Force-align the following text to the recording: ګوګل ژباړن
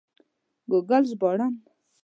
ګوګل 0.69 1.03
ژباړن 1.09 1.53